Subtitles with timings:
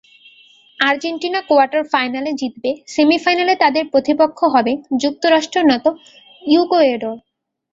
[0.79, 4.71] Argentina quarter ফাইনালে জিতলে সেমিফাইনালে তাদের প্রতিপক্ষ হবে
[5.01, 5.91] যুক্তরাষ্ট্র নয়তো
[6.43, 7.15] ইকুয়েডর।